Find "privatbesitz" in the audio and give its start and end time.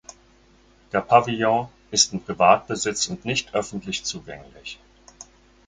2.23-3.05